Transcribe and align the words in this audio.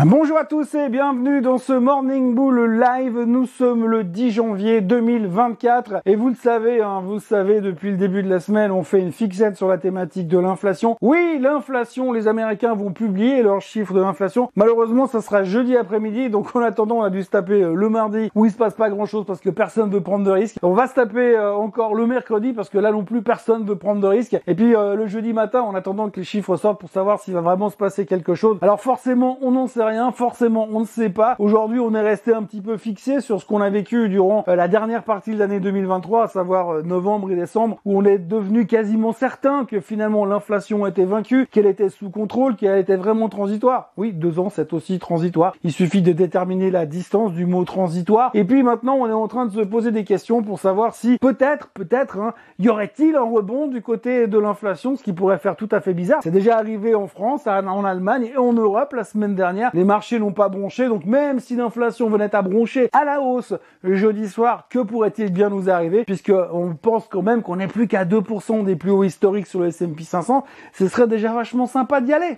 Ah, 0.00 0.04
bonjour 0.06 0.38
à 0.38 0.44
tous 0.44 0.76
et 0.76 0.88
bienvenue 0.88 1.40
dans 1.40 1.58
ce 1.58 1.72
Morning 1.72 2.32
Bull 2.32 2.78
Live. 2.78 3.18
Nous 3.26 3.46
sommes 3.46 3.84
le 3.84 4.04
10 4.04 4.30
janvier 4.30 4.80
2024 4.80 6.02
et 6.06 6.14
vous 6.14 6.28
le 6.28 6.36
savez, 6.36 6.80
hein, 6.80 7.00
vous 7.04 7.14
le 7.14 7.18
savez, 7.18 7.60
depuis 7.60 7.90
le 7.90 7.96
début 7.96 8.22
de 8.22 8.30
la 8.30 8.38
semaine, 8.38 8.70
on 8.70 8.84
fait 8.84 9.00
une 9.00 9.10
fixette 9.10 9.56
sur 9.56 9.66
la 9.66 9.76
thématique 9.76 10.28
de 10.28 10.38
l'inflation. 10.38 10.96
Oui, 11.00 11.40
l'inflation, 11.40 12.12
les 12.12 12.28
Américains 12.28 12.74
vont 12.74 12.92
publier 12.92 13.42
leurs 13.42 13.60
chiffres 13.60 13.92
de 13.92 14.00
l'inflation. 14.00 14.52
Malheureusement, 14.54 15.08
ça 15.08 15.20
sera 15.20 15.42
jeudi 15.42 15.76
après-midi, 15.76 16.30
donc 16.30 16.54
en 16.54 16.60
attendant, 16.60 16.98
on 16.98 17.02
a 17.02 17.10
dû 17.10 17.24
se 17.24 17.30
taper 17.30 17.60
euh, 17.60 17.74
le 17.74 17.88
mardi 17.88 18.30
où 18.36 18.44
il 18.44 18.52
se 18.52 18.56
passe 18.56 18.74
pas 18.74 18.90
grand-chose 18.90 19.26
parce 19.26 19.40
que 19.40 19.50
personne 19.50 19.90
veut 19.90 20.00
prendre 20.00 20.24
de 20.24 20.30
risques. 20.30 20.58
On 20.62 20.74
va 20.74 20.86
se 20.86 20.94
taper 20.94 21.36
euh, 21.36 21.52
encore 21.54 21.96
le 21.96 22.06
mercredi 22.06 22.52
parce 22.52 22.68
que 22.68 22.78
là 22.78 22.92
non 22.92 23.02
plus, 23.02 23.22
personne 23.22 23.64
veut 23.64 23.74
prendre 23.74 24.00
de 24.00 24.06
risques. 24.06 24.40
Et 24.46 24.54
puis 24.54 24.76
euh, 24.76 24.94
le 24.94 25.08
jeudi 25.08 25.32
matin, 25.32 25.62
en 25.62 25.74
attendant 25.74 26.08
que 26.08 26.20
les 26.20 26.24
chiffres 26.24 26.54
sortent 26.54 26.78
pour 26.78 26.90
savoir 26.90 27.18
s'il 27.18 27.34
va 27.34 27.40
vraiment 27.40 27.68
se 27.68 27.76
passer 27.76 28.06
quelque 28.06 28.36
chose. 28.36 28.58
Alors 28.62 28.80
forcément, 28.80 29.38
on 29.42 29.50
n'en 29.50 29.66
sait 29.66 29.87
Forcément, 30.12 30.68
on 30.70 30.80
ne 30.80 30.84
sait 30.84 31.08
pas. 31.08 31.34
Aujourd'hui, 31.38 31.80
on 31.80 31.94
est 31.94 32.02
resté 32.02 32.34
un 32.34 32.42
petit 32.42 32.60
peu 32.60 32.76
fixé 32.76 33.20
sur 33.20 33.40
ce 33.40 33.46
qu'on 33.46 33.62
a 33.62 33.70
vécu 33.70 34.10
durant 34.10 34.44
euh, 34.46 34.54
la 34.54 34.68
dernière 34.68 35.02
partie 35.02 35.32
de 35.32 35.38
l'année 35.38 35.60
2023, 35.60 36.24
à 36.24 36.28
savoir 36.28 36.70
euh, 36.70 36.82
novembre 36.82 37.30
et 37.30 37.36
décembre, 37.36 37.78
où 37.86 37.98
on 37.98 38.04
est 38.04 38.18
devenu 38.18 38.66
quasiment 38.66 39.12
certain 39.12 39.64
que 39.64 39.80
finalement 39.80 40.26
l'inflation 40.26 40.86
était 40.86 41.06
vaincue, 41.06 41.46
qu'elle 41.50 41.64
était 41.64 41.88
sous 41.88 42.10
contrôle, 42.10 42.56
qu'elle 42.56 42.78
était 42.78 42.96
vraiment 42.96 43.30
transitoire. 43.30 43.92
Oui, 43.96 44.12
deux 44.12 44.38
ans, 44.38 44.50
c'est 44.50 44.74
aussi 44.74 44.98
transitoire. 44.98 45.54
Il 45.64 45.72
suffit 45.72 46.02
de 46.02 46.12
déterminer 46.12 46.70
la 46.70 46.84
distance 46.84 47.32
du 47.32 47.46
mot 47.46 47.64
transitoire. 47.64 48.30
Et 48.34 48.44
puis 48.44 48.62
maintenant, 48.62 48.96
on 48.96 49.08
est 49.08 49.12
en 49.12 49.28
train 49.28 49.46
de 49.46 49.52
se 49.52 49.60
poser 49.60 49.90
des 49.90 50.04
questions 50.04 50.42
pour 50.42 50.60
savoir 50.60 50.94
si 50.94 51.16
peut-être, 51.18 51.68
peut-être, 51.68 52.18
hein, 52.18 52.34
y 52.58 52.68
aurait-il 52.68 53.16
un 53.16 53.24
rebond 53.24 53.68
du 53.68 53.80
côté 53.80 54.26
de 54.26 54.38
l'inflation, 54.38 54.96
ce 54.96 55.02
qui 55.02 55.14
pourrait 55.14 55.38
faire 55.38 55.56
tout 55.56 55.68
à 55.72 55.80
fait 55.80 55.94
bizarre. 55.94 56.20
C'est 56.22 56.30
déjà 56.30 56.58
arrivé 56.58 56.94
en 56.94 57.06
France, 57.06 57.46
en 57.46 57.84
Allemagne 57.84 58.30
et 58.34 58.36
en 58.36 58.52
Europe 58.52 58.92
la 58.92 59.04
semaine 59.04 59.34
dernière. 59.34 59.70
Les 59.78 59.84
marchés 59.84 60.18
n'ont 60.18 60.32
pas 60.32 60.48
bronché, 60.48 60.88
donc 60.88 61.04
même 61.04 61.38
si 61.38 61.54
l'inflation 61.54 62.08
venait 62.08 62.34
à 62.34 62.42
broncher 62.42 62.88
à 62.92 63.04
la 63.04 63.20
hausse 63.20 63.54
jeudi 63.84 64.28
soir, 64.28 64.66
que 64.68 64.80
pourrait-il 64.80 65.32
bien 65.32 65.50
nous 65.50 65.70
arriver 65.70 66.02
Puisque 66.02 66.32
on 66.52 66.74
pense 66.74 67.06
quand 67.08 67.22
même 67.22 67.42
qu'on 67.42 67.54
n'est 67.54 67.68
plus 67.68 67.86
qu'à 67.86 68.04
2% 68.04 68.64
des 68.64 68.74
plus 68.74 68.90
hauts 68.90 69.04
historiques 69.04 69.46
sur 69.46 69.60
le 69.60 69.68
S&P 69.68 70.02
500, 70.02 70.44
ce 70.72 70.88
serait 70.88 71.06
déjà 71.06 71.32
vachement 71.32 71.66
sympa 71.66 72.00
d'y 72.00 72.12
aller. 72.12 72.34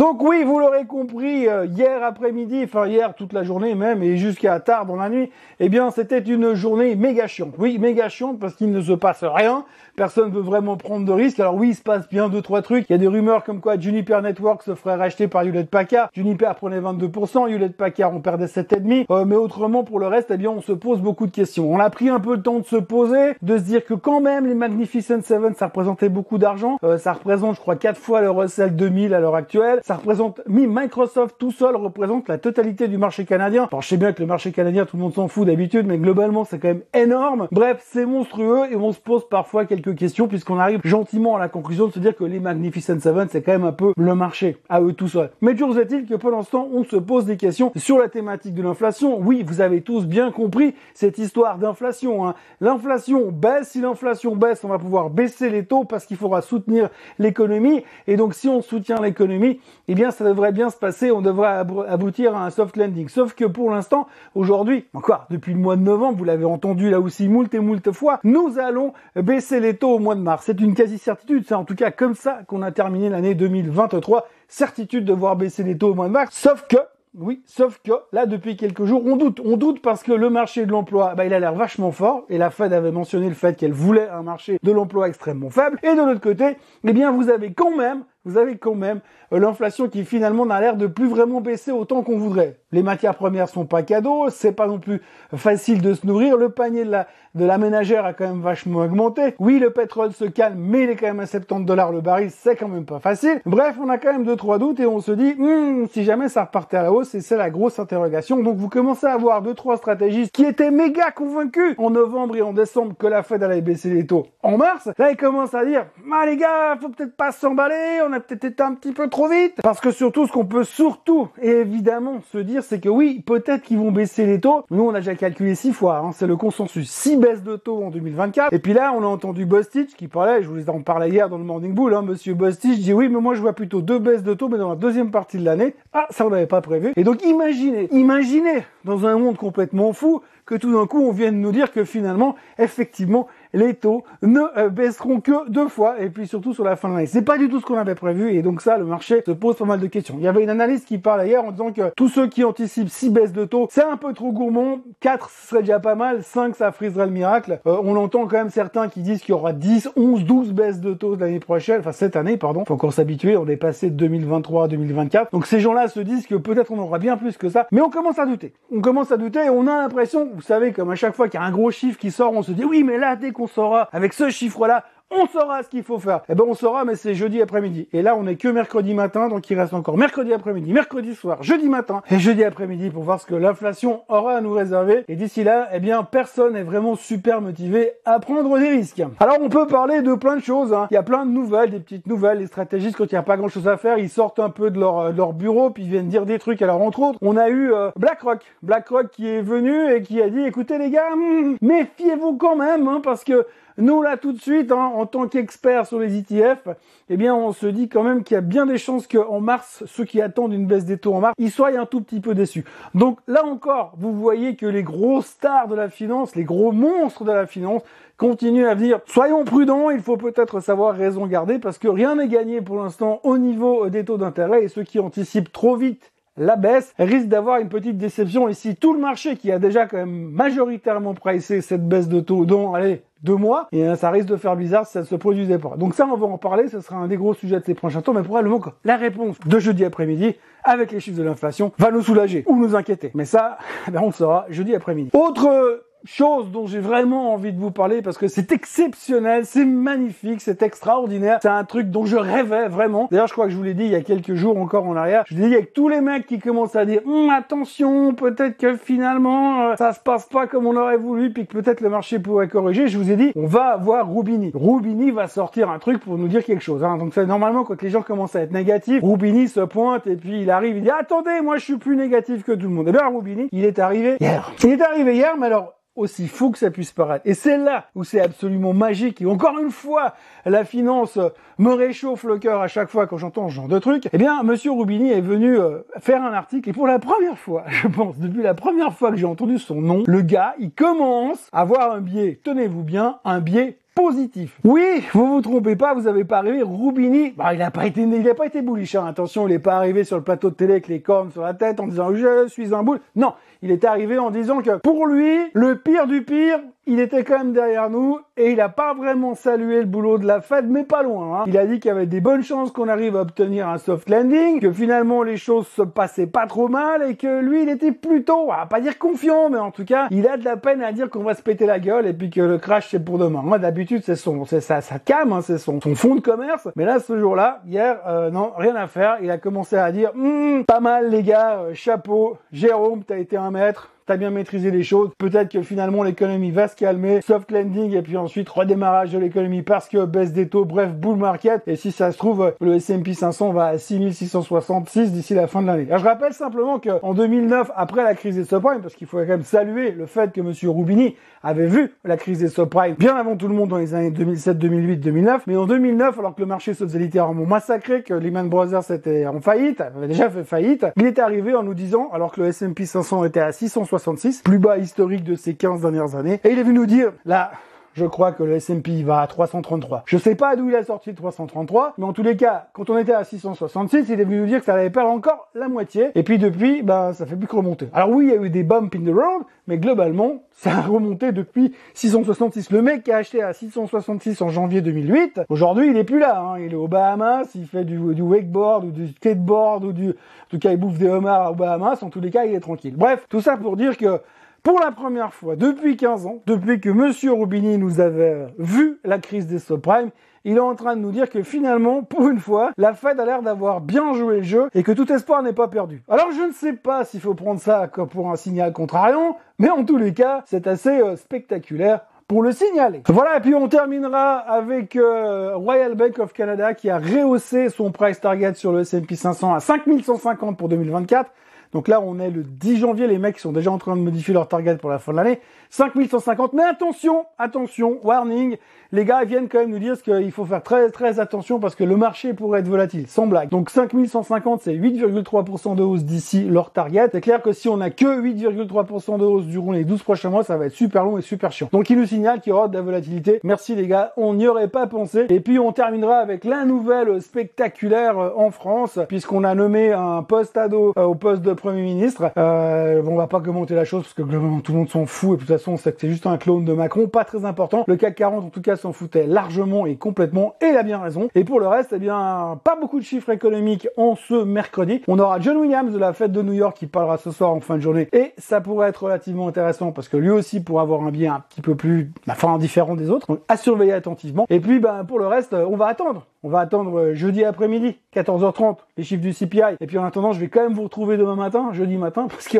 Donc 0.00 0.22
oui, 0.22 0.44
vous 0.44 0.58
l'aurez 0.58 0.86
compris, 0.86 1.46
euh, 1.46 1.66
hier 1.66 2.02
après-midi, 2.02 2.62
enfin 2.64 2.86
hier 2.86 3.12
toute 3.14 3.34
la 3.34 3.42
journée 3.42 3.74
même, 3.74 4.02
et 4.02 4.16
jusqu'à 4.16 4.58
tard 4.58 4.86
dans 4.86 4.96
la 4.96 5.10
nuit, 5.10 5.30
eh 5.58 5.68
bien 5.68 5.90
c'était 5.90 6.20
une 6.20 6.54
journée 6.54 6.96
méga 6.96 7.26
chiante. 7.26 7.52
Oui, 7.58 7.76
méga 7.76 8.08
chiante 8.08 8.38
parce 8.38 8.54
qu'il 8.54 8.72
ne 8.72 8.80
se 8.80 8.92
passe 8.92 9.22
rien, 9.22 9.66
personne 9.96 10.30
ne 10.30 10.34
veut 10.34 10.40
vraiment 10.40 10.78
prendre 10.78 11.04
de 11.04 11.12
risques. 11.12 11.38
Alors 11.38 11.54
oui, 11.54 11.68
il 11.68 11.74
se 11.74 11.82
passe 11.82 12.08
bien 12.08 12.30
deux 12.30 12.40
trois 12.40 12.62
trucs. 12.62 12.88
Il 12.88 12.92
y 12.92 12.94
a 12.94 12.98
des 12.98 13.08
rumeurs 13.08 13.44
comme 13.44 13.60
quoi 13.60 13.78
Juniper 13.78 14.22
Network 14.22 14.62
se 14.62 14.74
ferait 14.74 14.94
racheter 14.94 15.28
par 15.28 15.42
Hewlett 15.42 15.68
Packard. 15.68 16.08
Juniper 16.14 16.54
prenait 16.54 16.80
22%, 16.80 17.50
Hewlett 17.50 17.76
Packard 17.76 18.14
on 18.14 18.20
perdait 18.20 18.46
7,5%. 18.46 19.04
Euh, 19.10 19.26
mais 19.26 19.36
autrement 19.36 19.84
pour 19.84 20.00
le 20.00 20.06
reste, 20.06 20.30
eh 20.30 20.38
bien 20.38 20.48
on 20.48 20.62
se 20.62 20.72
pose 20.72 21.00
beaucoup 21.02 21.26
de 21.26 21.32
questions. 21.32 21.70
On 21.70 21.78
a 21.78 21.90
pris 21.90 22.08
un 22.08 22.20
peu 22.20 22.36
le 22.36 22.42
temps 22.42 22.60
de 22.60 22.64
se 22.64 22.76
poser, 22.76 23.34
de 23.42 23.58
se 23.58 23.64
dire 23.64 23.84
que 23.84 23.92
quand 23.92 24.22
même 24.22 24.46
les 24.46 24.54
Magnificent 24.54 25.20
Seven 25.20 25.54
ça 25.56 25.66
représentait 25.66 26.08
beaucoup 26.08 26.38
d'argent. 26.38 26.78
Euh, 26.84 26.96
ça 26.96 27.12
représente 27.12 27.56
je 27.56 27.60
crois 27.60 27.76
quatre 27.76 28.00
fois 28.00 28.22
le 28.22 28.30
Russell 28.30 28.74
2000 28.74 29.12
à 29.12 29.20
l'heure 29.20 29.36
actuelle 29.36 29.80
ça 29.90 29.96
représente, 29.96 30.40
Microsoft 30.46 31.34
tout 31.36 31.50
seul 31.50 31.74
représente 31.74 32.28
la 32.28 32.38
totalité 32.38 32.86
du 32.86 32.96
marché 32.96 33.24
canadien. 33.24 33.66
Alors 33.72 33.82
je 33.82 33.88
sais 33.88 33.96
bien 33.96 34.12
que 34.12 34.20
le 34.20 34.26
marché 34.28 34.52
canadien, 34.52 34.86
tout 34.86 34.96
le 34.96 35.02
monde 35.02 35.14
s'en 35.14 35.26
fout 35.26 35.44
d'habitude, 35.44 35.84
mais 35.84 35.98
globalement 35.98 36.44
c'est 36.44 36.60
quand 36.60 36.68
même 36.68 36.82
énorme. 36.94 37.48
Bref, 37.50 37.84
c'est 37.90 38.06
monstrueux 38.06 38.70
et 38.70 38.76
on 38.76 38.92
se 38.92 39.00
pose 39.00 39.28
parfois 39.28 39.64
quelques 39.64 39.96
questions 39.96 40.28
puisqu'on 40.28 40.60
arrive 40.60 40.78
gentiment 40.84 41.34
à 41.34 41.40
la 41.40 41.48
conclusion 41.48 41.88
de 41.88 41.92
se 41.92 41.98
dire 41.98 42.14
que 42.14 42.22
les 42.22 42.38
Magnificent 42.38 43.00
Seven, 43.00 43.26
c'est 43.32 43.42
quand 43.42 43.50
même 43.50 43.64
un 43.64 43.72
peu 43.72 43.92
le 43.96 44.14
marché 44.14 44.58
à 44.68 44.80
eux 44.80 44.92
tout 44.92 45.08
seuls. 45.08 45.32
Mais 45.40 45.56
toujours 45.56 45.76
est-il 45.80 46.06
que 46.06 46.14
pour 46.14 46.30
l'instant, 46.30 46.68
on 46.72 46.84
se 46.84 46.94
pose 46.94 47.24
des 47.24 47.36
questions 47.36 47.72
sur 47.74 47.98
la 47.98 48.08
thématique 48.08 48.54
de 48.54 48.62
l'inflation. 48.62 49.18
Oui, 49.18 49.42
vous 49.44 49.60
avez 49.60 49.80
tous 49.80 50.06
bien 50.06 50.30
compris 50.30 50.76
cette 50.94 51.18
histoire 51.18 51.58
d'inflation. 51.58 52.28
Hein. 52.28 52.36
L'inflation 52.60 53.32
baisse, 53.32 53.70
si 53.70 53.80
l'inflation 53.80 54.36
baisse, 54.36 54.62
on 54.62 54.68
va 54.68 54.78
pouvoir 54.78 55.10
baisser 55.10 55.50
les 55.50 55.64
taux 55.64 55.82
parce 55.82 56.06
qu'il 56.06 56.16
faudra 56.16 56.42
soutenir 56.42 56.90
l'économie. 57.18 57.82
Et 58.06 58.16
donc 58.16 58.34
si 58.34 58.48
on 58.48 58.62
soutient 58.62 59.00
l'économie, 59.00 59.58
eh 59.92 59.94
bien 59.96 60.12
ça 60.12 60.24
devrait 60.24 60.52
bien 60.52 60.70
se 60.70 60.76
passer, 60.76 61.10
on 61.10 61.20
devrait 61.20 61.64
aboutir 61.88 62.36
à 62.36 62.46
un 62.46 62.50
soft 62.50 62.76
landing. 62.76 63.08
Sauf 63.08 63.34
que 63.34 63.44
pour 63.44 63.70
l'instant, 63.70 64.06
aujourd'hui, 64.36 64.86
encore 64.94 65.26
depuis 65.30 65.52
le 65.52 65.58
mois 65.58 65.74
de 65.74 65.82
novembre, 65.82 66.16
vous 66.16 66.24
l'avez 66.24 66.44
entendu 66.44 66.90
là 66.90 67.00
aussi 67.00 67.28
moult 67.28 67.52
et 67.52 67.58
moult 67.58 67.90
fois, 67.90 68.20
nous 68.22 68.60
allons 68.60 68.92
baisser 69.16 69.58
les 69.58 69.74
taux 69.74 69.96
au 69.96 69.98
mois 69.98 70.14
de 70.14 70.20
mars. 70.20 70.44
C'est 70.46 70.60
une 70.60 70.74
quasi-certitude, 70.74 71.44
c'est 71.48 71.54
en 71.54 71.64
tout 71.64 71.74
cas 71.74 71.90
comme 71.90 72.14
ça 72.14 72.42
qu'on 72.46 72.62
a 72.62 72.70
terminé 72.70 73.08
l'année 73.08 73.34
2023. 73.34 74.28
Certitude 74.46 75.04
de 75.04 75.12
voir 75.12 75.34
baisser 75.34 75.64
les 75.64 75.76
taux 75.76 75.90
au 75.90 75.94
mois 75.94 76.06
de 76.06 76.12
mars. 76.12 76.36
Sauf 76.36 76.66
que 76.68 76.78
oui, 77.18 77.42
sauf 77.44 77.80
que 77.82 77.90
là, 78.12 78.24
depuis 78.24 78.56
quelques 78.56 78.84
jours, 78.84 79.02
on 79.04 79.16
doute. 79.16 79.40
On 79.44 79.56
doute 79.56 79.82
parce 79.82 80.04
que 80.04 80.12
le 80.12 80.30
marché 80.30 80.64
de 80.64 80.70
l'emploi, 80.70 81.14
bah, 81.16 81.24
il 81.24 81.34
a 81.34 81.40
l'air 81.40 81.54
vachement 81.54 81.90
fort. 81.90 82.24
Et 82.28 82.38
la 82.38 82.50
Fed 82.50 82.72
avait 82.72 82.92
mentionné 82.92 83.28
le 83.28 83.34
fait 83.34 83.56
qu'elle 83.56 83.72
voulait 83.72 84.08
un 84.08 84.22
marché 84.22 84.60
de 84.62 84.70
l'emploi 84.70 85.08
extrêmement 85.08 85.50
faible. 85.50 85.80
Et 85.82 85.96
de 85.96 86.00
l'autre 86.00 86.20
côté, 86.20 86.56
eh 86.84 86.92
bien, 86.92 87.10
vous 87.10 87.28
avez 87.28 87.52
quand 87.52 87.76
même 87.76 88.04
vous 88.24 88.36
avez 88.36 88.58
quand 88.58 88.74
même 88.74 89.00
euh, 89.32 89.38
l'inflation 89.38 89.88
qui 89.88 90.04
finalement 90.04 90.44
n'a 90.44 90.60
l'air 90.60 90.76
de 90.76 90.86
plus 90.86 91.08
vraiment 91.08 91.40
baisser 91.40 91.72
autant 91.72 92.02
qu'on 92.02 92.18
voudrait. 92.18 92.60
Les 92.72 92.82
matières 92.82 93.14
premières 93.14 93.48
sont 93.48 93.64
pas 93.64 93.82
cadeaux, 93.82 94.28
c'est 94.28 94.52
pas 94.52 94.66
non 94.66 94.78
plus 94.78 95.00
facile 95.34 95.80
de 95.80 95.94
se 95.94 96.06
nourrir, 96.06 96.36
le 96.36 96.50
panier 96.50 96.84
de 96.84 96.90
la, 96.90 97.06
de 97.34 97.44
la 97.44 97.58
ménagère 97.58 98.04
a 98.04 98.12
quand 98.12 98.28
même 98.28 98.42
vachement 98.42 98.80
augmenté. 98.80 99.34
Oui, 99.38 99.58
le 99.58 99.70
pétrole 99.70 100.12
se 100.12 100.24
calme, 100.26 100.58
mais 100.58 100.84
il 100.84 100.90
est 100.90 100.96
quand 100.96 101.06
même 101.06 101.20
à 101.20 101.26
70 101.26 101.64
dollars 101.64 101.92
le 101.92 102.00
baril, 102.00 102.30
c'est 102.30 102.56
quand 102.56 102.68
même 102.68 102.84
pas 102.84 103.00
facile. 103.00 103.40
Bref, 103.46 103.76
on 103.80 103.88
a 103.88 103.98
quand 103.98 104.12
même 104.12 104.24
deux 104.24 104.36
trois 104.36 104.58
doutes 104.58 104.80
et 104.80 104.86
on 104.86 105.00
se 105.00 105.12
dit, 105.12 105.34
hmm, 105.36 105.86
si 105.90 106.04
jamais 106.04 106.28
ça 106.28 106.44
repartait 106.44 106.76
à 106.76 106.82
la 106.82 106.92
hausse, 106.92 107.14
et 107.14 107.20
c'est 107.20 107.36
la 107.36 107.50
grosse 107.50 107.78
interrogation. 107.78 108.40
Donc 108.42 108.56
vous 108.56 108.68
commencez 108.68 109.06
à 109.06 109.14
avoir 109.14 109.42
deux 109.42 109.54
trois 109.54 109.76
stratégistes 109.78 110.32
qui 110.32 110.44
étaient 110.44 110.70
méga 110.70 111.10
convaincus 111.10 111.74
en 111.78 111.90
novembre 111.90 112.36
et 112.36 112.42
en 112.42 112.52
décembre 112.52 112.94
que 112.96 113.06
la 113.06 113.22
Fed 113.22 113.42
allait 113.42 113.62
baisser 113.62 113.90
les 113.90 114.06
taux 114.06 114.26
en 114.42 114.58
mars. 114.58 114.88
Là, 114.98 115.10
ils 115.10 115.16
commencent 115.16 115.54
à 115.54 115.64
dire, 115.64 115.86
ah 116.12 116.26
les 116.26 116.36
gars, 116.36 116.76
faut 116.80 116.88
peut-être 116.88 117.16
pas 117.16 117.32
s'emballer, 117.32 118.00
on 118.10 118.12
a 118.12 118.20
peut-être 118.20 118.44
été 118.44 118.62
un 118.62 118.74
petit 118.74 118.92
peu 118.92 119.08
trop 119.08 119.28
vite. 119.28 119.54
Parce 119.62 119.80
que 119.80 119.90
surtout, 119.90 120.26
ce 120.26 120.32
qu'on 120.32 120.44
peut 120.44 120.64
surtout 120.64 121.28
et 121.40 121.50
évidemment 121.50 122.20
se 122.32 122.38
dire, 122.38 122.62
c'est 122.62 122.80
que 122.80 122.88
oui, 122.88 123.22
peut-être 123.24 123.62
qu'ils 123.62 123.78
vont 123.78 123.92
baisser 123.92 124.26
les 124.26 124.40
taux. 124.40 124.64
Nous, 124.70 124.82
on 124.82 124.94
a 124.94 124.98
déjà 124.98 125.14
calculé 125.14 125.54
six 125.54 125.72
fois, 125.72 125.98
hein, 125.98 126.10
c'est 126.12 126.26
le 126.26 126.36
consensus. 126.36 126.90
Six 126.90 127.16
baisses 127.16 127.42
de 127.42 127.56
taux 127.56 127.84
en 127.84 127.90
2024. 127.90 128.52
Et 128.52 128.58
puis 128.58 128.72
là, 128.72 128.92
on 128.96 129.02
a 129.02 129.06
entendu 129.06 129.46
Bostich 129.46 129.94
qui 129.94 130.08
parlait, 130.08 130.42
je 130.42 130.48
vous 130.48 130.68
en 130.68 130.82
parlais 130.82 131.10
hier 131.10 131.28
dans 131.28 131.38
le 131.38 131.44
Morning 131.44 131.72
Bull, 131.72 131.94
hein, 131.94 132.02
monsieur 132.02 132.34
Bostich 132.34 132.78
dit 132.80 132.92
oui, 132.92 133.08
mais 133.08 133.20
moi 133.20 133.34
je 133.34 133.40
vois 133.40 133.52
plutôt 133.52 133.80
deux 133.80 133.98
baisses 133.98 134.22
de 134.22 134.34
taux, 134.34 134.48
mais 134.48 134.58
dans 134.58 134.70
la 134.70 134.76
deuxième 134.76 135.10
partie 135.10 135.38
de 135.38 135.44
l'année. 135.44 135.74
Ah, 135.92 136.06
ça 136.10 136.26
on 136.26 136.30
n'avait 136.30 136.46
pas 136.46 136.60
prévu. 136.60 136.92
Et 136.96 137.04
donc 137.04 137.24
imaginez, 137.24 137.88
imaginez 137.92 138.64
dans 138.84 139.06
un 139.06 139.16
monde 139.18 139.36
complètement 139.36 139.92
fou 139.92 140.22
que 140.46 140.54
tout 140.56 140.72
d'un 140.72 140.86
coup 140.86 141.00
on 141.00 141.12
vienne 141.12 141.40
nous 141.40 141.52
dire 141.52 141.70
que 141.70 141.84
finalement, 141.84 142.34
effectivement, 142.58 143.28
les 143.52 143.74
taux 143.74 144.04
ne 144.22 144.40
euh, 144.56 144.68
baisseront 144.68 145.20
que 145.20 145.48
deux 145.50 145.68
fois, 145.68 146.00
et 146.00 146.10
puis 146.10 146.26
surtout 146.26 146.54
sur 146.54 146.64
la 146.64 146.76
fin 146.76 146.88
de 146.88 146.94
l'année. 146.94 147.06
C'est 147.06 147.22
pas 147.22 147.38
du 147.38 147.48
tout 147.48 147.60
ce 147.60 147.66
qu'on 147.66 147.78
avait 147.78 147.94
prévu, 147.94 148.32
et 148.34 148.42
donc 148.42 148.60
ça, 148.60 148.78
le 148.78 148.84
marché 148.84 149.22
se 149.26 149.32
pose 149.32 149.56
pas 149.56 149.64
mal 149.64 149.80
de 149.80 149.86
questions. 149.86 150.16
Il 150.18 150.24
y 150.24 150.28
avait 150.28 150.42
une 150.42 150.50
analyste 150.50 150.86
qui 150.86 150.98
parle 150.98 151.26
hier 151.26 151.44
en 151.44 151.50
disant 151.50 151.72
que 151.72 151.92
tous 151.96 152.08
ceux 152.08 152.26
qui 152.26 152.44
anticipent 152.44 152.88
6 152.88 153.10
baisses 153.10 153.32
de 153.32 153.44
taux, 153.44 153.68
c'est 153.70 153.84
un 153.84 153.96
peu 153.96 154.12
trop 154.12 154.32
gourmand, 154.32 154.80
4 155.00 155.30
ce 155.30 155.48
serait 155.48 155.60
déjà 155.60 155.80
pas 155.80 155.94
mal, 155.94 156.22
5 156.22 156.54
ça 156.56 156.72
friserait 156.72 157.06
le 157.06 157.12
miracle. 157.12 157.60
Euh, 157.66 157.76
on 157.82 157.96
entend 157.96 158.26
quand 158.26 158.36
même 158.36 158.50
certains 158.50 158.88
qui 158.88 159.00
disent 159.02 159.20
qu'il 159.20 159.30
y 159.30 159.32
aura 159.32 159.52
10, 159.52 159.90
11, 159.96 160.24
12 160.24 160.52
baisses 160.52 160.80
de 160.80 160.94
taux 160.94 161.16
l'année 161.16 161.40
prochaine, 161.40 161.80
enfin 161.80 161.92
cette 161.92 162.16
année, 162.16 162.36
pardon. 162.36 162.64
Faut 162.66 162.74
encore 162.74 162.92
s'habituer, 162.92 163.36
on 163.36 163.46
est 163.46 163.56
passé 163.56 163.90
de 163.90 163.96
2023 163.96 164.64
à 164.64 164.68
2024. 164.68 165.32
Donc 165.32 165.46
ces 165.46 165.60
gens-là 165.60 165.88
se 165.88 166.00
disent 166.00 166.26
que 166.26 166.34
peut-être 166.34 166.70
on 166.70 166.78
aura 166.78 166.98
bien 166.98 167.16
plus 167.16 167.36
que 167.36 167.48
ça, 167.48 167.66
mais 167.72 167.80
on 167.80 167.90
commence 167.90 168.18
à 168.18 168.26
douter. 168.26 168.52
On 168.74 168.80
commence 168.80 169.12
à 169.12 169.16
douter 169.16 169.46
et 169.46 169.50
on 169.50 169.66
a 169.66 169.82
l'impression, 169.82 170.28
vous 170.34 170.42
savez, 170.42 170.72
comme 170.72 170.90
à 170.90 170.94
chaque 170.94 171.14
fois 171.14 171.28
qu'il 171.28 171.40
y 171.40 171.42
a 171.42 171.46
un 171.46 171.50
gros 171.50 171.70
chiffre 171.70 171.98
qui 171.98 172.10
sort, 172.10 172.32
on 172.32 172.42
se 172.42 172.52
dit 172.52 172.64
oui, 172.64 172.84
mais 172.84 172.98
là, 172.98 173.16
dès 173.16 173.32
qu'on 173.40 173.46
saura 173.46 173.88
avec 173.92 174.12
ce 174.12 174.28
chiffre-là, 174.28 174.84
on 175.10 175.26
saura 175.26 175.62
ce 175.62 175.68
qu'il 175.68 175.82
faut 175.82 175.98
faire. 175.98 176.20
Eh 176.28 176.34
ben 176.34 176.44
on 176.46 176.54
saura, 176.54 176.84
mais 176.84 176.94
c'est 176.94 177.14
jeudi 177.14 177.42
après-midi. 177.42 177.88
Et 177.92 178.02
là, 178.02 178.14
on 178.16 178.26
est 178.26 178.36
que 178.36 178.48
mercredi 178.48 178.94
matin, 178.94 179.28
donc 179.28 179.48
il 179.50 179.58
reste 179.58 179.74
encore 179.74 179.96
mercredi 179.96 180.32
après-midi, 180.32 180.72
mercredi 180.72 181.14
soir, 181.14 181.42
jeudi 181.42 181.68
matin 181.68 182.02
et 182.10 182.18
jeudi 182.18 182.44
après-midi 182.44 182.90
pour 182.90 183.02
voir 183.02 183.20
ce 183.20 183.26
que 183.26 183.34
l'inflation 183.34 184.02
aura 184.08 184.36
à 184.36 184.40
nous 184.40 184.52
réserver. 184.52 185.04
Et 185.08 185.16
d'ici 185.16 185.44
là, 185.44 185.68
eh 185.72 185.80
bien, 185.80 186.04
personne 186.04 186.54
n'est 186.54 186.62
vraiment 186.62 186.96
super 186.96 187.40
motivé 187.40 187.92
à 188.04 188.18
prendre 188.20 188.58
des 188.58 188.68
risques. 188.68 189.02
Alors, 189.18 189.38
on 189.40 189.48
peut 189.48 189.66
parler 189.66 190.02
de 190.02 190.14
plein 190.14 190.36
de 190.36 190.42
choses. 190.42 190.72
Hein. 190.72 190.86
Il 190.90 190.94
y 190.94 190.98
a 190.98 191.02
plein 191.02 191.26
de 191.26 191.30
nouvelles, 191.30 191.70
des 191.70 191.80
petites 191.80 192.06
nouvelles. 192.06 192.38
Les 192.38 192.46
stratégistes, 192.46 192.96
quand 192.96 193.04
il 193.04 193.14
n'y 193.14 193.18
a 193.18 193.22
pas 193.22 193.36
grand-chose 193.36 193.68
à 193.68 193.76
faire, 193.76 193.98
ils 193.98 194.08
sortent 194.08 194.38
un 194.38 194.50
peu 194.50 194.70
de 194.70 194.78
leur, 194.78 194.98
euh, 194.98 195.12
leur 195.12 195.32
bureau, 195.32 195.70
puis 195.70 195.84
ils 195.84 195.90
viennent 195.90 196.08
dire 196.08 196.26
des 196.26 196.38
trucs. 196.38 196.62
Alors, 196.62 196.80
entre 196.80 197.00
autres, 197.00 197.18
on 197.22 197.36
a 197.36 197.48
eu 197.48 197.72
euh, 197.72 197.90
BlackRock. 197.96 198.40
BlackRock 198.62 199.10
qui 199.10 199.28
est 199.28 199.42
venu 199.42 199.92
et 199.92 200.02
qui 200.02 200.22
a 200.22 200.30
dit, 200.30 200.42
écoutez 200.42 200.78
les 200.78 200.90
gars, 200.90 201.14
hmm, 201.14 201.56
méfiez-vous 201.60 202.36
quand 202.36 202.56
même, 202.56 202.88
hein, 202.88 203.00
parce 203.02 203.24
que 203.24 203.46
nous 203.80 204.02
là 204.02 204.16
tout 204.16 204.32
de 204.32 204.40
suite, 204.40 204.72
hein, 204.72 204.92
en 204.94 205.06
tant 205.06 205.26
qu'experts 205.28 205.86
sur 205.86 205.98
les 205.98 206.16
ETF, 206.18 206.68
eh 207.08 207.16
bien 207.16 207.34
on 207.34 207.52
se 207.52 207.66
dit 207.66 207.88
quand 207.88 208.02
même 208.02 208.22
qu'il 208.22 208.34
y 208.34 208.38
a 208.38 208.42
bien 208.42 208.66
des 208.66 208.78
chances 208.78 209.06
qu'en 209.06 209.40
mars, 209.40 209.82
ceux 209.86 210.04
qui 210.04 210.20
attendent 210.20 210.52
une 210.52 210.66
baisse 210.66 210.84
des 210.84 210.98
taux 210.98 211.14
en 211.14 211.20
mars, 211.20 211.34
ils 211.38 211.50
soient 211.50 211.78
un 211.78 211.86
tout 211.86 212.00
petit 212.00 212.20
peu 212.20 212.34
déçus. 212.34 212.64
Donc 212.94 213.18
là 213.26 213.44
encore, 213.44 213.92
vous 213.98 214.12
voyez 214.12 214.56
que 214.56 214.66
les 214.66 214.82
gros 214.82 215.22
stars 215.22 215.68
de 215.68 215.74
la 215.74 215.88
finance, 215.88 216.36
les 216.36 216.44
gros 216.44 216.72
monstres 216.72 217.24
de 217.24 217.32
la 217.32 217.46
finance, 217.46 217.82
continuent 218.16 218.68
à 218.68 218.74
dire 218.74 219.00
soyons 219.06 219.44
prudents, 219.44 219.90
il 219.90 220.00
faut 220.00 220.18
peut-être 220.18 220.60
savoir 220.60 220.94
raison 220.94 221.26
garder 221.26 221.58
parce 221.58 221.78
que 221.78 221.88
rien 221.88 222.16
n'est 222.16 222.28
gagné 222.28 222.60
pour 222.60 222.76
l'instant 222.76 223.20
au 223.24 223.38
niveau 223.38 223.88
des 223.88 224.04
taux 224.04 224.18
d'intérêt 224.18 224.64
et 224.64 224.68
ceux 224.68 224.82
qui 224.82 224.98
anticipent 224.98 225.50
trop 225.50 225.76
vite 225.76 226.12
la 226.36 226.56
baisse 226.56 226.94
risque 226.98 227.28
d'avoir 227.28 227.58
une 227.58 227.68
petite 227.68 227.98
déception. 227.98 228.48
Et 228.48 228.54
si 228.54 228.76
tout 228.76 228.94
le 228.94 229.00
marché 229.00 229.36
qui 229.36 229.52
a 229.52 229.58
déjà 229.58 229.86
quand 229.86 229.98
même 229.98 230.30
majoritairement 230.30 231.14
pricé 231.14 231.60
cette 231.60 231.86
baisse 231.86 232.08
de 232.08 232.20
taux 232.20 232.44
dans, 232.44 232.74
allez, 232.74 233.02
deux 233.22 233.36
mois, 233.36 233.68
et 233.72 233.84
euh, 233.84 233.96
ça 233.96 234.10
risque 234.10 234.28
de 234.28 234.36
faire 234.36 234.56
bizarre 234.56 234.86
si 234.86 234.92
ça 234.92 235.00
ne 235.00 235.04
se 235.04 235.14
produisait 235.14 235.58
pas. 235.58 235.74
Donc 235.76 235.94
ça, 235.94 236.06
on 236.06 236.16
va 236.16 236.26
en 236.26 236.38
parler, 236.38 236.68
ce 236.68 236.80
sera 236.80 236.96
un 236.96 237.08
des 237.08 237.16
gros 237.16 237.34
sujets 237.34 237.60
de 237.60 237.64
ces 237.64 237.74
prochains 237.74 238.02
temps, 238.02 238.12
mais 238.12 238.22
probablement 238.22 238.60
que 238.60 238.70
la 238.84 238.96
réponse 238.96 239.36
de 239.44 239.58
jeudi 239.58 239.84
après-midi, 239.84 240.34
avec 240.64 240.92
les 240.92 241.00
chiffres 241.00 241.18
de 241.18 241.22
l'inflation, 241.22 241.72
va 241.78 241.90
nous 241.90 242.02
soulager 242.02 242.44
ou 242.46 242.56
nous 242.56 242.74
inquiéter. 242.74 243.10
Mais 243.14 243.24
ça, 243.24 243.58
ben 243.92 244.00
on 244.02 244.06
le 244.06 244.12
saura 244.12 244.46
jeudi 244.48 244.74
après-midi. 244.74 245.10
Autre 245.12 245.84
chose 246.04 246.50
dont 246.50 246.66
j'ai 246.66 246.80
vraiment 246.80 247.32
envie 247.32 247.52
de 247.52 247.58
vous 247.58 247.70
parler 247.70 248.02
parce 248.02 248.18
que 248.18 248.28
c'est 248.28 248.52
exceptionnel, 248.52 249.44
c'est 249.44 249.64
magnifique, 249.64 250.40
c'est 250.40 250.62
extraordinaire. 250.62 251.38
C'est 251.42 251.48
un 251.48 251.64
truc 251.64 251.90
dont 251.90 252.04
je 252.04 252.16
rêvais 252.16 252.68
vraiment. 252.68 253.08
D'ailleurs, 253.10 253.26
je 253.26 253.32
crois 253.32 253.46
que 253.46 253.52
je 253.52 253.56
vous 253.56 253.62
l'ai 253.62 253.74
dit 253.74 253.84
il 253.84 253.90
y 253.90 253.96
a 253.96 254.02
quelques 254.02 254.34
jours 254.34 254.56
encore 254.58 254.86
en 254.86 254.96
arrière. 254.96 255.24
Je 255.26 255.36
l'ai 255.36 255.48
dit 255.48 255.54
avec 255.54 255.72
tous 255.72 255.88
les 255.88 256.00
mecs 256.00 256.26
qui 256.26 256.38
commencent 256.38 256.76
à 256.76 256.84
dire 256.84 257.00
hum, 257.06 257.30
attention, 257.30 258.14
peut-être 258.14 258.56
que 258.56 258.76
finalement 258.76 259.70
euh, 259.70 259.76
ça 259.76 259.92
se 259.92 260.00
passe 260.00 260.26
pas 260.26 260.46
comme 260.46 260.66
on 260.66 260.76
aurait 260.76 260.96
voulu, 260.96 261.32
puis 261.32 261.46
que 261.46 261.52
peut-être 261.52 261.80
le 261.80 261.90
marché 261.90 262.18
pourrait 262.18 262.48
corriger. 262.48 262.88
Je 262.88 262.98
vous 262.98 263.10
ai 263.10 263.16
dit, 263.16 263.32
on 263.36 263.46
va 263.46 263.66
avoir 263.66 264.06
Roubini. 264.06 264.50
Roubini 264.54 265.10
va 265.10 265.28
sortir 265.28 265.70
un 265.70 265.78
truc 265.78 266.00
pour 266.00 266.18
nous 266.18 266.28
dire 266.28 266.44
quelque 266.44 266.62
chose. 266.62 266.84
Hein. 266.84 266.96
Donc 266.98 267.16
normalement 267.16 267.64
quand 267.64 267.80
les 267.82 267.90
gens 267.90 268.02
commencent 268.02 268.36
à 268.36 268.40
être 268.40 268.52
négatifs, 268.52 269.02
Roubini 269.02 269.48
se 269.48 269.60
pointe 269.60 270.06
et 270.06 270.16
puis 270.16 270.42
il 270.42 270.50
arrive, 270.50 270.76
il 270.76 270.82
dit 270.82 270.90
attendez, 270.90 271.40
moi 271.42 271.58
je 271.58 271.64
suis 271.64 271.78
plus 271.78 271.96
négatif 271.96 272.44
que 272.44 272.52
tout 272.52 272.68
le 272.68 272.74
monde. 272.74 272.86
Et 272.86 272.90
eh 272.90 272.92
bien 272.92 273.06
Roubini, 273.06 273.48
il 273.52 273.64
est 273.64 273.78
arrivé 273.78 274.16
hier. 274.20 274.52
Il 274.62 274.70
est 274.70 274.82
arrivé 274.82 275.14
hier, 275.16 275.36
mais 275.38 275.46
alors 275.46 275.74
aussi 276.00 276.28
fou 276.28 276.50
que 276.50 276.58
ça 276.58 276.70
puisse 276.70 276.92
paraître. 276.92 277.26
Et 277.26 277.34
c'est 277.34 277.58
là 277.58 277.86
où 277.94 278.04
c'est 278.04 278.20
absolument 278.20 278.72
magique. 278.72 279.20
Et 279.20 279.26
encore 279.26 279.58
une 279.58 279.70
fois, 279.70 280.14
la 280.44 280.64
finance 280.64 281.18
me 281.58 281.72
réchauffe 281.72 282.24
le 282.24 282.38
cœur 282.38 282.60
à 282.60 282.68
chaque 282.68 282.88
fois 282.88 283.06
quand 283.06 283.18
j'entends 283.18 283.48
ce 283.48 283.54
genre 283.54 283.68
de 283.68 283.78
truc. 283.78 284.08
Eh 284.12 284.18
bien, 284.18 284.42
Monsieur 284.42 284.72
Rubini 284.72 285.12
est 285.12 285.20
venu 285.20 285.58
euh, 285.58 285.80
faire 285.98 286.22
un 286.22 286.32
article 286.32 286.70
et 286.70 286.72
pour 286.72 286.86
la 286.86 286.98
première 286.98 287.38
fois, 287.38 287.64
je 287.68 287.88
pense, 287.88 288.18
depuis 288.18 288.42
la 288.42 288.54
première 288.54 288.94
fois 288.94 289.10
que 289.10 289.16
j'ai 289.16 289.26
entendu 289.26 289.58
son 289.58 289.80
nom, 289.80 290.02
le 290.06 290.22
gars, 290.22 290.54
il 290.58 290.72
commence 290.72 291.48
à 291.52 291.60
avoir 291.60 291.92
un 291.92 292.00
biais, 292.00 292.40
tenez-vous 292.42 292.82
bien, 292.82 293.18
un 293.24 293.40
biais 293.40 293.79
positif. 293.94 294.58
Oui, 294.64 295.02
vous 295.12 295.26
vous 295.26 295.40
trompez 295.40 295.76
pas, 295.76 295.94
vous 295.94 296.06
avez 296.06 296.24
pas 296.24 296.38
arrivé. 296.38 296.62
Roubini, 296.62 297.30
bah, 297.36 297.54
il 297.54 297.62
a 297.62 297.70
pas 297.70 297.86
été, 297.86 298.02
il 298.02 298.28
a 298.28 298.34
pas 298.34 298.46
été 298.46 298.62
bullish. 298.62 298.94
Hein. 298.94 299.06
Attention, 299.06 299.46
il 299.48 299.54
est 299.54 299.58
pas 299.58 299.76
arrivé 299.76 300.04
sur 300.04 300.16
le 300.16 300.22
plateau 300.22 300.50
de 300.50 300.54
télé 300.54 300.72
avec 300.72 300.88
les 300.88 301.00
cornes 301.00 301.30
sur 301.30 301.42
la 301.42 301.54
tête 301.54 301.80
en 301.80 301.86
disant 301.86 302.14
je 302.14 302.48
suis 302.48 302.74
un 302.74 302.82
boule. 302.82 303.00
Non, 303.16 303.34
il 303.62 303.70
est 303.70 303.84
arrivé 303.84 304.18
en 304.18 304.30
disant 304.30 304.62
que 304.62 304.76
pour 304.78 305.06
lui, 305.06 305.38
le 305.52 305.76
pire 305.76 306.06
du 306.06 306.22
pire, 306.22 306.60
il 306.86 306.98
était 306.98 307.24
quand 307.24 307.38
même 307.38 307.52
derrière 307.52 307.90
nous 307.90 308.18
et 308.36 308.50
il 308.50 308.56
n'a 308.56 308.68
pas 308.70 308.94
vraiment 308.94 309.34
salué 309.34 309.80
le 309.80 309.86
boulot 309.86 310.18
de 310.18 310.26
la 310.26 310.40
Fed, 310.40 310.68
mais 310.68 310.82
pas 310.82 311.02
loin. 311.02 311.40
Hein. 311.40 311.44
Il 311.46 311.56
a 311.58 311.66
dit 311.66 311.78
qu'il 311.78 311.88
y 311.88 311.92
avait 311.92 312.06
des 312.06 312.20
bonnes 312.20 312.42
chances 312.42 312.72
qu'on 312.72 312.88
arrive 312.88 313.16
à 313.16 313.20
obtenir 313.20 313.68
un 313.68 313.78
soft 313.78 314.08
landing, 314.08 314.60
que 314.60 314.72
finalement 314.72 315.22
les 315.22 315.36
choses 315.36 315.66
se 315.68 315.82
passaient 315.82 316.26
pas 316.26 316.46
trop 316.46 316.68
mal 316.68 317.08
et 317.08 317.16
que 317.16 317.40
lui, 317.40 317.62
il 317.62 317.68
était 317.68 317.92
plutôt, 317.92 318.46
va 318.46 318.66
pas 318.66 318.80
dire 318.80 318.98
confiant, 318.98 319.50
mais 319.50 319.58
en 319.58 319.70
tout 319.70 319.84
cas, 319.84 320.08
il 320.10 320.26
a 320.26 320.36
de 320.36 320.44
la 320.44 320.56
peine 320.56 320.82
à 320.82 320.92
dire 320.92 321.10
qu'on 321.10 321.22
va 321.22 321.34
se 321.34 321.42
péter 321.42 321.66
la 321.66 321.78
gueule 321.78 322.06
et 322.06 322.14
puis 322.14 322.30
que 322.30 322.40
le 322.40 322.58
crash 322.58 322.88
c'est 322.90 323.04
pour 323.04 323.18
demain. 323.18 323.42
Moi, 323.42 323.58
d'habitude, 323.58 324.02
c'est 324.04 324.16
son, 324.16 324.46
c'est 324.46 324.60
ça, 324.60 324.80
ça 324.80 324.98
cam, 324.98 325.32
hein, 325.32 325.42
c'est 325.42 325.58
son, 325.58 325.80
son 325.80 325.94
fond 325.94 326.14
de 326.14 326.20
commerce. 326.20 326.66
Mais 326.76 326.86
là, 326.86 326.98
ce 326.98 327.18
jour-là, 327.18 327.60
hier, 327.66 328.00
euh, 328.06 328.30
non, 328.30 328.52
rien 328.56 328.74
à 328.74 328.86
faire. 328.86 329.18
Il 329.22 329.30
a 329.30 329.38
commencé 329.38 329.76
à 329.76 329.92
dire, 329.92 330.12
hum, 330.14 330.64
pas 330.66 330.80
mal 330.80 331.10
les 331.10 331.22
gars, 331.22 331.58
euh, 331.58 331.74
chapeau, 331.74 332.38
Jérôme, 332.52 333.04
t'as 333.04 333.18
été 333.18 333.36
un 333.36 333.50
maître 333.50 333.90
t'as 334.10 334.16
bien 334.16 334.30
maîtrisé 334.32 334.72
les 334.72 334.82
choses. 334.82 335.10
Peut-être 335.18 335.52
que 335.52 335.62
finalement 335.62 336.02
l'économie 336.02 336.50
va 336.50 336.66
se 336.66 336.74
calmer, 336.74 337.20
soft 337.20 337.52
landing 337.52 337.94
et 337.94 338.02
puis 338.02 338.16
ensuite 338.16 338.48
redémarrage 338.48 339.12
de 339.12 339.20
l'économie 339.20 339.62
parce 339.62 339.88
que 339.88 340.04
baisse 340.04 340.32
des 340.32 340.48
taux, 340.48 340.64
bref, 340.64 340.92
bull 340.92 341.16
market. 341.16 341.62
Et 341.68 341.76
si 341.76 341.92
ça 341.92 342.10
se 342.10 342.18
trouve, 342.18 342.52
le 342.60 342.74
S&P 342.74 343.14
500 343.14 343.52
va 343.52 343.66
à 343.66 343.78
6666 343.78 345.12
d'ici 345.12 345.34
la 345.34 345.46
fin 345.46 345.62
de 345.62 345.68
l'année. 345.68 345.86
Je 345.88 346.04
rappelle 346.04 346.32
simplement 346.32 346.80
qu'en 346.80 347.14
2009, 347.14 347.70
après 347.76 348.02
la 348.02 348.16
crise 348.16 348.34
des 348.34 348.44
subprimes, 348.44 348.80
parce 348.80 348.96
qu'il 348.96 349.06
faut 349.06 349.18
quand 349.18 349.28
même 349.28 349.44
saluer 349.44 349.92
le 349.92 350.06
fait 350.06 350.32
que 350.32 350.40
Monsieur 350.40 350.70
Roubini 350.70 351.14
avait 351.44 351.68
vu 351.68 351.92
la 352.04 352.16
crise 352.16 352.40
des 352.40 352.48
subprimes 352.48 352.96
bien 352.98 353.14
avant 353.14 353.36
tout 353.36 353.46
le 353.46 353.54
monde 353.54 353.68
dans 353.68 353.78
les 353.78 353.94
années 353.94 354.10
2007, 354.10 354.58
2008, 354.58 354.96
2009. 354.96 355.42
Mais 355.46 355.54
en 355.54 355.66
2009, 355.66 356.18
alors 356.18 356.34
que 356.34 356.40
le 356.40 356.46
marché 356.46 356.74
se 356.74 356.82
faisait 356.82 356.98
littéralement 356.98 357.46
massacré, 357.46 358.02
que 358.02 358.14
Lehman 358.14 358.48
Brothers 358.48 358.90
était 358.90 359.24
en 359.28 359.40
faillite, 359.40 359.80
avait 359.80 360.08
déjà 360.08 360.28
fait 360.28 360.42
faillite, 360.42 360.84
il 360.96 361.06
est 361.06 361.20
arrivé 361.20 361.54
en 361.54 361.62
nous 361.62 361.74
disant, 361.74 362.10
alors 362.12 362.32
que 362.32 362.40
le 362.40 362.48
S&P 362.48 362.86
500 362.86 363.24
était 363.24 363.38
à 363.38 363.52
666, 364.00 364.42
plus 364.42 364.58
bas 364.58 364.78
historique 364.78 365.24
de 365.24 365.34
ces 365.34 365.54
15 365.54 365.82
dernières 365.82 366.14
années, 366.14 366.40
et 366.44 366.50
il 366.50 366.58
est 366.58 366.62
venu 366.62 366.80
nous 366.80 366.86
dire, 366.86 367.12
là, 367.24 367.52
je 368.00 368.06
crois 368.06 368.32
que 368.32 368.42
le 368.42 368.54
S&P 368.54 369.02
va 369.02 369.20
à 369.20 369.26
333. 369.26 370.04
Je 370.06 370.16
sais 370.16 370.34
pas 370.34 370.56
d'où 370.56 370.70
il 370.70 370.74
a 370.74 370.82
sorti 370.82 371.14
333, 371.14 371.94
mais 371.98 372.06
en 372.06 372.14
tous 372.14 372.22
les 372.22 372.34
cas, 372.34 372.68
quand 372.72 372.88
on 372.88 372.96
était 372.96 373.12
à 373.12 373.24
666, 373.24 374.06
il 374.08 374.18
est 374.18 374.24
venu 374.24 374.40
nous 374.40 374.46
dire 374.46 374.60
que 374.60 374.64
ça 374.64 374.74
allait 374.74 374.88
perdre 374.88 375.10
encore 375.10 375.48
la 375.54 375.68
moitié. 375.68 376.08
Et 376.14 376.22
puis 376.22 376.38
depuis, 376.38 376.82
ben, 376.82 377.12
ça 377.12 377.26
fait 377.26 377.36
plus 377.36 377.46
que 377.46 377.54
remonter. 377.54 377.88
Alors 377.92 378.08
oui, 378.08 378.28
il 378.28 378.30
y 378.30 378.38
a 378.38 378.42
eu 378.42 378.48
des 378.48 378.62
bumps 378.62 378.96
in 378.96 379.00
the 379.00 379.14
road, 379.14 379.42
mais 379.66 379.76
globalement, 379.76 380.42
ça 380.52 380.78
a 380.78 380.80
remonté 380.80 381.32
depuis 381.32 381.74
666. 381.92 382.70
Le 382.70 382.80
mec 382.80 383.04
qui 383.04 383.12
a 383.12 383.18
acheté 383.18 383.42
à 383.42 383.52
666 383.52 384.40
en 384.40 384.48
janvier 384.48 384.80
2008, 384.80 385.42
aujourd'hui, 385.50 385.90
il 385.90 385.96
est 385.98 386.04
plus 386.04 386.18
là. 386.18 386.40
Hein. 386.40 386.58
Il 386.58 386.72
est 386.72 386.76
aux 386.76 386.88
Bahamas, 386.88 387.50
il 387.54 387.66
fait 387.66 387.84
du, 387.84 387.98
du 388.14 388.22
wakeboard 388.22 388.86
ou 388.86 388.90
du 388.92 389.08
skateboard 389.08 389.84
ou 389.84 389.92
du, 389.92 390.08
en 390.08 390.48
tout 390.48 390.58
cas, 390.58 390.72
il 390.72 390.78
bouffe 390.78 390.98
des 390.98 391.08
homards 391.08 391.52
aux 391.52 391.54
Bahamas. 391.54 392.02
En 392.02 392.08
tous 392.08 392.20
les 392.20 392.30
cas, 392.30 392.46
il 392.46 392.54
est 392.54 392.60
tranquille. 392.60 392.94
Bref, 392.96 393.26
tout 393.28 393.42
ça 393.42 393.58
pour 393.58 393.76
dire 393.76 393.98
que 393.98 394.20
pour 394.62 394.78
la 394.80 394.92
première 394.92 395.32
fois 395.32 395.56
depuis 395.56 395.96
15 395.96 396.26
ans, 396.26 396.42
depuis 396.46 396.80
que 396.80 396.90
Monsieur 396.90 397.32
Roubini 397.32 397.78
nous 397.78 398.00
avait 398.00 398.46
vu 398.58 398.98
la 399.04 399.18
crise 399.18 399.46
des 399.46 399.58
subprimes, 399.58 400.10
il 400.44 400.56
est 400.56 400.60
en 400.60 400.74
train 400.74 400.96
de 400.96 401.00
nous 401.00 401.10
dire 401.10 401.28
que 401.28 401.42
finalement, 401.42 402.02
pour 402.02 402.28
une 402.28 402.38
fois, 402.38 402.70
la 402.78 402.94
Fed 402.94 403.20
a 403.20 403.24
l'air 403.24 403.42
d'avoir 403.42 403.80
bien 403.80 404.14
joué 404.14 404.38
le 404.38 404.42
jeu 404.42 404.68
et 404.74 404.82
que 404.82 404.92
tout 404.92 405.10
espoir 405.12 405.42
n'est 405.42 405.52
pas 405.52 405.68
perdu. 405.68 406.02
Alors 406.08 406.32
je 406.32 406.42
ne 406.42 406.52
sais 406.52 406.72
pas 406.72 407.04
s'il 407.04 407.20
faut 407.20 407.34
prendre 407.34 407.60
ça 407.60 407.88
comme 407.88 408.08
pour 408.08 408.30
un 408.30 408.36
signal 408.36 408.72
contrariant, 408.72 409.36
mais 409.58 409.70
en 409.70 409.84
tous 409.84 409.98
les 409.98 410.14
cas, 410.14 410.42
c'est 410.46 410.66
assez 410.66 411.00
euh, 411.00 411.16
spectaculaire 411.16 412.00
pour 412.26 412.42
le 412.42 412.52
signaler. 412.52 413.02
Voilà, 413.08 413.38
et 413.38 413.40
puis 413.40 413.54
on 413.54 413.68
terminera 413.68 414.38
avec 414.38 414.94
euh, 414.94 415.56
Royal 415.56 415.94
Bank 415.94 416.18
of 416.20 416.32
Canada 416.32 416.74
qui 416.74 416.88
a 416.88 416.98
rehaussé 416.98 417.68
son 417.68 417.90
price 417.90 418.20
target 418.20 418.54
sur 418.54 418.72
le 418.72 418.80
S&P 418.80 419.16
500 419.16 419.52
à 419.52 419.60
5150 419.60 420.56
pour 420.56 420.68
2024. 420.68 421.30
Donc 421.72 421.88
là, 421.88 422.00
on 422.00 422.18
est 422.18 422.30
le 422.30 422.42
10 422.42 422.78
janvier, 422.78 423.06
les 423.06 423.18
mecs 423.18 423.38
sont 423.38 423.52
déjà 423.52 423.70
en 423.70 423.78
train 423.78 423.96
de 423.96 424.00
modifier 424.00 424.34
leur 424.34 424.48
target 424.48 424.76
pour 424.76 424.90
la 424.90 424.98
fin 424.98 425.12
de 425.12 425.16
l'année. 425.16 425.40
5150, 425.70 426.52
mais 426.52 426.64
attention, 426.64 427.26
attention, 427.38 427.98
warning, 428.02 428.56
les 428.92 429.04
gars 429.04 429.22
viennent 429.22 429.48
quand 429.48 429.60
même 429.60 429.70
nous 429.70 429.78
dire 429.78 430.02
qu'il 430.02 430.32
faut 430.32 430.44
faire 430.44 430.64
très 430.64 430.90
très 430.90 431.20
attention 431.20 431.60
parce 431.60 431.76
que 431.76 431.84
le 431.84 431.96
marché 431.96 432.34
pourrait 432.34 432.58
être 432.58 432.68
volatile, 432.68 433.06
sans 433.06 433.28
blague. 433.28 433.48
Donc 433.50 433.70
5150, 433.70 434.62
c'est 434.62 434.74
8,3% 434.74 435.76
de 435.76 435.82
hausse 435.82 436.04
d'ici 436.04 436.44
leur 436.44 436.72
target. 436.72 437.08
C'est 437.12 437.20
clair 437.20 437.40
que 437.40 437.52
si 437.52 437.68
on 437.68 437.80
a 437.80 437.90
que 437.90 438.04
8,3% 438.04 439.18
de 439.18 439.24
hausse 439.24 439.46
durant 439.46 439.70
les 439.70 439.84
12 439.84 440.02
prochains 440.02 440.30
mois, 440.30 440.42
ça 440.42 440.56
va 440.56 440.66
être 440.66 440.74
super 440.74 441.04
long 441.04 441.18
et 441.18 441.22
super 441.22 441.52
chiant. 441.52 441.68
Donc 441.70 441.88
il 441.88 441.98
nous 441.98 442.06
signale 442.06 442.40
qu'il 442.40 442.50
y 442.50 442.52
aura 442.52 442.66
de 442.66 442.74
la 442.74 442.82
volatilité. 442.82 443.38
Merci 443.44 443.76
les 443.76 443.86
gars, 443.86 444.12
on 444.16 444.34
n'y 444.34 444.48
aurait 444.48 444.68
pas 444.68 444.88
pensé. 444.88 445.26
Et 445.28 445.38
puis 445.38 445.60
on 445.60 445.70
terminera 445.70 446.16
avec 446.16 446.44
la 446.44 446.64
nouvelle 446.64 447.22
spectaculaire 447.22 448.18
euh, 448.18 448.30
en 448.36 448.50
France, 448.50 448.98
puisqu'on 449.08 449.44
a 449.44 449.54
nommé 449.54 449.92
un 449.92 450.24
poste 450.24 450.56
ado 450.56 450.92
euh, 450.98 451.04
au 451.04 451.14
poste 451.14 451.42
de 451.42 451.52
Premier 451.60 451.82
ministre. 451.82 452.32
Euh, 452.36 453.02
on 453.06 453.16
va 453.16 453.26
pas 453.26 453.40
commenter 453.40 453.74
la 453.74 453.84
chose 453.84 454.02
parce 454.02 454.14
que 454.14 454.22
globalement 454.22 454.60
tout 454.60 454.72
le 454.72 454.78
monde 454.78 454.88
s'en 454.88 455.06
fout 455.06 455.30
et 455.30 455.34
de 455.34 455.38
toute 455.40 455.48
façon 455.48 455.76
c'est 455.76 456.08
juste 456.08 456.26
un 456.26 456.38
clone 456.38 456.64
de 456.64 456.72
Macron, 456.72 457.06
pas 457.06 457.24
très 457.24 457.44
important. 457.44 457.84
Le 457.86 457.96
CAC 457.96 458.14
40 458.16 458.44
en 458.44 458.48
tout 458.48 458.62
cas 458.62 458.76
s'en 458.76 458.92
foutait 458.92 459.26
largement 459.26 459.86
et 459.86 459.96
complètement, 459.96 460.54
et 460.60 460.66
il 460.66 460.76
a 460.76 460.82
bien 460.82 460.98
raison. 460.98 461.28
Et 461.34 461.44
pour 461.44 461.60
le 461.60 461.66
reste, 461.66 461.92
eh 461.94 461.98
bien, 461.98 462.58
pas 462.64 462.76
beaucoup 462.76 462.98
de 462.98 463.04
chiffres 463.04 463.30
économiques 463.30 463.88
en 463.96 464.16
ce 464.16 464.42
mercredi. 464.42 465.02
On 465.08 465.18
aura 465.18 465.40
John 465.40 465.56
Williams 465.58 465.92
de 465.92 465.98
la 465.98 466.12
fête 466.12 466.32
de 466.32 466.42
New 466.42 466.52
York 466.52 466.76
qui 466.76 466.86
parlera 466.86 467.18
ce 467.18 467.30
soir 467.30 467.50
en 467.50 467.60
fin 467.60 467.76
de 467.76 467.80
journée, 467.80 468.08
et 468.12 468.32
ça 468.38 468.60
pourrait 468.60 468.88
être 468.88 469.04
relativement 469.04 469.48
intéressant 469.48 469.92
parce 469.92 470.08
que 470.08 470.16
lui 470.16 470.30
aussi 470.30 470.62
pourrait 470.62 470.82
avoir 470.82 471.02
un 471.02 471.10
bien 471.10 471.34
un 471.34 471.40
petit 471.40 471.60
peu 471.60 471.74
plus, 471.74 472.12
enfin, 472.28 472.58
différent 472.58 472.96
des 472.96 473.10
autres. 473.10 473.26
Donc, 473.26 473.40
à 473.48 473.56
surveiller 473.56 473.92
attentivement. 473.92 474.46
Et 474.48 474.60
puis, 474.60 474.80
ben, 474.80 475.04
pour 475.04 475.18
le 475.18 475.26
reste, 475.26 475.54
on 475.54 475.76
va 475.76 475.86
attendre. 475.86 476.26
On 476.42 476.48
va 476.48 476.60
attendre 476.60 476.98
euh, 476.98 477.14
jeudi 477.14 477.44
après-midi, 477.44 477.98
14h30, 478.14 478.78
les 478.96 479.04
chiffres 479.04 479.20
du 479.20 479.34
CPI. 479.34 479.76
Et 479.80 479.86
puis 479.86 479.98
en 479.98 480.04
attendant, 480.04 480.32
je 480.32 480.40
vais 480.40 480.48
quand 480.48 480.62
même 480.62 480.72
vous 480.72 480.84
retrouver 480.84 481.18
demain 481.18 481.36
matin, 481.36 481.70
jeudi 481.72 481.98
matin, 481.98 482.28
parce 482.30 482.48
que 482.48 482.58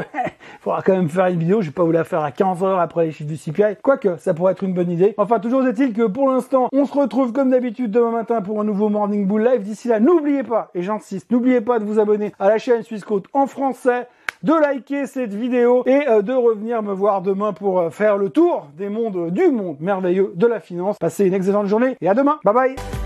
faudra 0.60 0.82
quand 0.82 0.92
même 0.92 1.08
faire 1.08 1.26
une 1.26 1.38
vidéo. 1.38 1.62
Je 1.62 1.68
vais 1.68 1.72
pas 1.72 1.84
vous 1.84 1.92
la 1.92 2.04
faire 2.04 2.20
à 2.20 2.30
15h 2.30 2.78
après 2.78 3.06
les 3.06 3.12
chiffres 3.12 3.30
du 3.30 3.38
CPI. 3.38 3.76
Quoique, 3.82 4.16
ça 4.18 4.34
pourrait 4.34 4.52
être 4.52 4.64
une 4.64 4.74
bonne 4.74 4.90
idée. 4.90 5.14
Enfin, 5.16 5.38
toujours 5.38 5.66
est-il 5.66 5.94
que 5.94 6.06
pour 6.06 6.28
l'instant, 6.28 6.68
on 6.72 6.84
se 6.84 6.92
retrouve 6.92 7.32
comme 7.32 7.50
d'habitude 7.50 7.90
demain 7.90 8.10
matin 8.10 8.42
pour 8.42 8.60
un 8.60 8.64
nouveau 8.64 8.90
Morning 8.90 9.26
Bull 9.26 9.44
Live. 9.44 9.62
D'ici 9.62 9.88
là, 9.88 9.98
n'oubliez 9.98 10.42
pas, 10.42 10.70
et 10.74 10.82
j'insiste, 10.82 11.30
n'oubliez 11.30 11.62
pas 11.62 11.78
de 11.78 11.84
vous 11.84 11.98
abonner 11.98 12.32
à 12.38 12.48
la 12.48 12.58
chaîne 12.58 12.82
Suisse 12.82 13.04
en 13.32 13.46
français 13.46 14.06
de 14.42 14.52
liker 14.52 15.06
cette 15.06 15.34
vidéo 15.34 15.82
et 15.86 16.08
euh, 16.08 16.22
de 16.22 16.32
revenir 16.32 16.82
me 16.82 16.92
voir 16.92 17.22
demain 17.22 17.52
pour 17.52 17.80
euh, 17.80 17.90
faire 17.90 18.16
le 18.16 18.30
tour 18.30 18.68
des 18.76 18.88
mondes, 18.88 19.30
du 19.30 19.50
monde 19.50 19.76
merveilleux 19.80 20.32
de 20.34 20.46
la 20.46 20.60
finance. 20.60 20.96
Passez 20.98 21.26
une 21.26 21.34
excellente 21.34 21.66
journée 21.66 21.96
et 22.00 22.08
à 22.08 22.14
demain. 22.14 22.38
Bye 22.44 22.54
bye 22.54 22.99